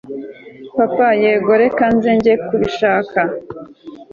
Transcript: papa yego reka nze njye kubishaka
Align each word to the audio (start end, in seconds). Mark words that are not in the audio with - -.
papa 0.77 1.07
yego 1.23 1.51
reka 1.61 1.83
nze 1.95 2.11
njye 2.17 2.33
kubishaka 2.45 3.19